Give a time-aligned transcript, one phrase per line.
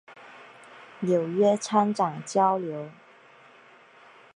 [1.01, 2.89] 纽约参展交流